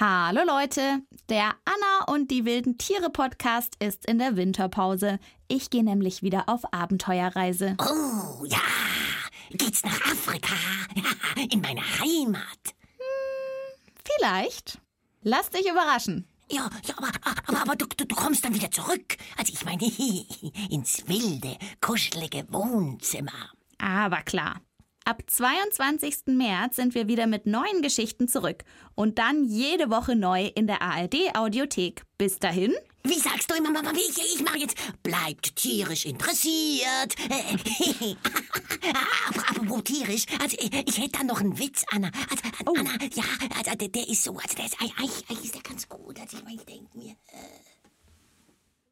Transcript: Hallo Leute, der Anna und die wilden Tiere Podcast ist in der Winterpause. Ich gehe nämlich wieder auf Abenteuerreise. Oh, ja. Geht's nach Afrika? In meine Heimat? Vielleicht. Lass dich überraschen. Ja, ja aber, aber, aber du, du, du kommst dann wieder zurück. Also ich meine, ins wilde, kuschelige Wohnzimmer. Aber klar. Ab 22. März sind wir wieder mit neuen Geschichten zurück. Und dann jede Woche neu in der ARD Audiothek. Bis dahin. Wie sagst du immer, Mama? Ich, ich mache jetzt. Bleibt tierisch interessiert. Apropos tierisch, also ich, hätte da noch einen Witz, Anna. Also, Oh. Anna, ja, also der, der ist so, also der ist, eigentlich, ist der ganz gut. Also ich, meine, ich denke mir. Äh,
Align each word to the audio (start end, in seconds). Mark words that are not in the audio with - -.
Hallo 0.00 0.42
Leute, 0.46 1.02
der 1.28 1.56
Anna 1.64 2.12
und 2.14 2.30
die 2.30 2.44
wilden 2.44 2.78
Tiere 2.78 3.10
Podcast 3.10 3.74
ist 3.80 4.06
in 4.06 4.20
der 4.20 4.36
Winterpause. 4.36 5.18
Ich 5.48 5.70
gehe 5.70 5.82
nämlich 5.82 6.22
wieder 6.22 6.48
auf 6.48 6.72
Abenteuerreise. 6.72 7.76
Oh, 7.80 8.44
ja. 8.44 8.60
Geht's 9.50 9.82
nach 9.82 10.00
Afrika? 10.02 10.54
In 11.50 11.60
meine 11.62 11.80
Heimat? 11.80 12.76
Vielleicht. 14.04 14.78
Lass 15.22 15.50
dich 15.50 15.68
überraschen. 15.68 16.28
Ja, 16.48 16.70
ja 16.86 16.94
aber, 16.96 17.10
aber, 17.48 17.62
aber 17.62 17.74
du, 17.74 17.86
du, 17.86 18.06
du 18.06 18.14
kommst 18.14 18.44
dann 18.44 18.54
wieder 18.54 18.70
zurück. 18.70 19.16
Also 19.36 19.52
ich 19.52 19.64
meine, 19.64 19.82
ins 20.70 21.08
wilde, 21.08 21.56
kuschelige 21.80 22.46
Wohnzimmer. 22.52 23.50
Aber 23.78 24.22
klar. 24.22 24.60
Ab 25.08 25.22
22. 25.26 26.26
März 26.26 26.76
sind 26.76 26.94
wir 26.94 27.08
wieder 27.08 27.26
mit 27.26 27.46
neuen 27.46 27.80
Geschichten 27.80 28.28
zurück. 28.28 28.62
Und 28.94 29.18
dann 29.18 29.42
jede 29.42 29.88
Woche 29.88 30.14
neu 30.14 30.50
in 30.54 30.66
der 30.66 30.82
ARD 30.82 31.34
Audiothek. 31.34 32.02
Bis 32.18 32.38
dahin. 32.38 32.74
Wie 33.04 33.18
sagst 33.18 33.50
du 33.50 33.54
immer, 33.54 33.70
Mama? 33.70 33.90
Ich, 33.94 34.18
ich 34.18 34.42
mache 34.44 34.58
jetzt. 34.58 34.76
Bleibt 35.02 35.56
tierisch 35.56 36.04
interessiert. 36.04 37.16
Apropos 39.30 39.84
tierisch, 39.84 40.26
also 40.42 40.58
ich, 40.60 40.98
hätte 40.98 41.20
da 41.20 41.24
noch 41.24 41.40
einen 41.40 41.58
Witz, 41.58 41.86
Anna. 41.90 42.10
Also, 42.28 42.42
Oh. 42.66 42.74
Anna, 42.76 42.90
ja, 43.14 43.24
also 43.56 43.78
der, 43.78 43.88
der 43.88 44.08
ist 44.10 44.24
so, 44.24 44.36
also 44.36 44.56
der 44.56 44.66
ist, 44.66 44.76
eigentlich, 44.78 45.42
ist 45.42 45.54
der 45.54 45.62
ganz 45.62 45.88
gut. 45.88 46.20
Also 46.20 46.36
ich, 46.36 46.44
meine, 46.44 46.56
ich 46.56 46.66
denke 46.66 46.98
mir. 46.98 47.12
Äh, 47.28 47.67